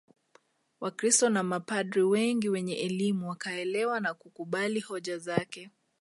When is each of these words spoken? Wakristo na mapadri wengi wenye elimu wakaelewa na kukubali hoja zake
Wakristo 0.81 1.29
na 1.29 1.43
mapadri 1.43 2.03
wengi 2.03 2.49
wenye 2.49 2.73
elimu 2.79 3.29
wakaelewa 3.29 3.99
na 3.99 4.13
kukubali 4.13 4.79
hoja 4.79 5.17
zake 5.17 5.69